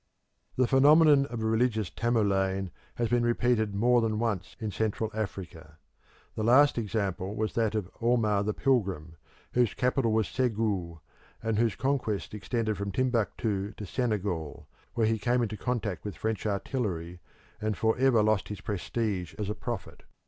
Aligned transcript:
The 0.55 0.65
phenomenon 0.65 1.27
of 1.27 1.43
a 1.43 1.45
religious 1.45 1.91
Tamerlane 1.91 2.71
has 2.95 3.07
been 3.07 3.21
repeated 3.21 3.75
more 3.75 4.01
than 4.01 4.17
once 4.17 4.55
in 4.59 4.71
Central 4.71 5.11
Africa. 5.13 5.77
The 6.33 6.43
last 6.43 6.79
example 6.79 7.35
was 7.35 7.53
that 7.53 7.75
of 7.75 7.87
Oumar 8.01 8.43
the 8.43 8.55
Pilgrim, 8.55 9.17
whose 9.51 9.75
capital 9.75 10.11
was 10.11 10.25
Segou, 10.27 11.01
and 11.43 11.59
whose 11.59 11.75
conquests 11.75 12.33
extended 12.33 12.79
from 12.79 12.91
Timbuktu 12.91 13.73
to 13.77 13.85
Senegal, 13.85 14.67
where 14.95 15.05
he 15.05 15.19
came 15.19 15.43
into 15.43 15.55
contact 15.55 16.03
with 16.03 16.17
French 16.17 16.47
artillery 16.47 17.19
and 17.61 17.77
for 17.77 17.95
ever 17.99 18.23
lost 18.23 18.47
his 18.49 18.61
prestige 18.61 19.35
as 19.35 19.51
a 19.51 19.53
prophet. 19.53 20.01